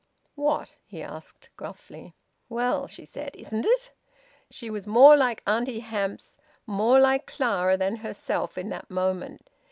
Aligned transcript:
"What?" 0.33 0.77
he 0.83 1.03
asked 1.03 1.51
gruffly. 1.57 2.15
"Well," 2.49 2.87
she 2.87 3.05
said, 3.05 3.35
"isn't 3.35 3.67
it?" 3.67 3.91
She 4.49 4.67
was 4.67 4.87
more 4.87 5.15
like 5.15 5.43
Auntie 5.45 5.81
Hamps, 5.81 6.39
more 6.65 6.99
like 6.99 7.27
Clara, 7.27 7.77
than 7.77 7.97
herself 7.97 8.57
in 8.57 8.69
that 8.69 8.89
moment. 8.89 9.47